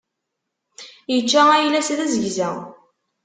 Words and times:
Ičča 1.17 1.41
ayla-s 1.55 1.89
d 1.97 1.99
azegza. 2.05 2.49